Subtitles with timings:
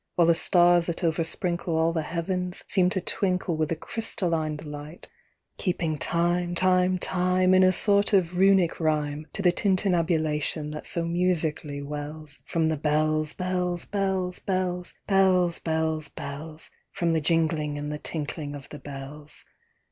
[0.15, 5.07] While the stars that oversprinkle All the heavens, seem to twinkle With a crystalline delight;
[5.59, 11.05] Keeping time, time, time, In a sort of Runic rhyme, To the tintinnabulation that so
[11.05, 17.91] musically wells From the bells, bells, bells, bells, Bells, bells, bells— From the jingling and
[17.91, 19.45] the tinkling of the bells.